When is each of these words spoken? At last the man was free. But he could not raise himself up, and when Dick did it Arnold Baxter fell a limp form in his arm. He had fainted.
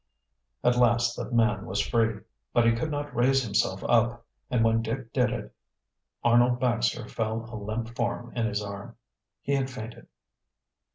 At 0.63 0.77
last 0.77 1.15
the 1.15 1.29
man 1.29 1.67
was 1.67 1.79
free. 1.79 2.21
But 2.53 2.65
he 2.65 2.71
could 2.73 2.89
not 2.89 3.15
raise 3.15 3.43
himself 3.43 3.83
up, 3.83 4.25
and 4.49 4.63
when 4.63 4.81
Dick 4.81 5.13
did 5.13 5.29
it 5.29 5.53
Arnold 6.23 6.59
Baxter 6.59 7.07
fell 7.07 7.47
a 7.47 7.55
limp 7.55 7.89
form 7.95 8.33
in 8.35 8.47
his 8.47 8.63
arm. 8.63 8.95
He 9.43 9.53
had 9.53 9.69
fainted. 9.69 10.07